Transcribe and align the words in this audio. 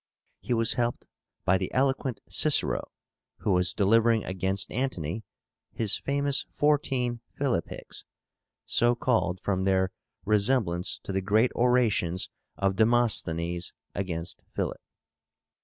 He 0.39 0.55
was 0.55 0.73
helped 0.73 1.07
by 1.45 1.59
the 1.59 1.71
eloquent 1.71 2.21
Cicero, 2.27 2.89
who 3.41 3.51
was 3.51 3.71
delivering 3.71 4.25
against 4.25 4.71
Antony 4.71 5.23
his 5.73 5.95
famous 5.95 6.43
fourteen 6.49 7.19
PHILIPPICS, 7.37 8.03
so 8.65 8.95
called 8.95 9.39
from 9.41 9.63
their 9.63 9.91
resemblance 10.25 10.97
to 11.03 11.11
the 11.11 11.21
great 11.21 11.51
orations 11.53 12.31
of 12.57 12.77
Demosthenes 12.77 13.73
against 13.93 14.39
Philip. 14.55 14.81